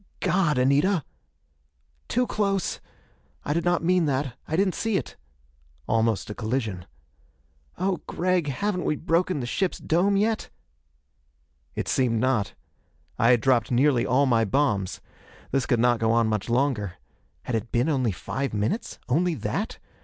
[0.19, 1.03] "God, Anita!"
[2.07, 2.79] "Too close!
[3.45, 5.15] I did not mean that I didn't see it."
[5.87, 6.87] Almost a collision.
[7.77, 10.49] "Oh, Gregg, haven't we broken the ship's dome yet?"
[11.75, 12.55] It seemed not.
[13.19, 15.01] I had dropped nearly all my bombs.
[15.51, 16.93] This could not go on much longer.
[17.43, 18.97] Had it been only five minutes?
[19.07, 19.77] Only that?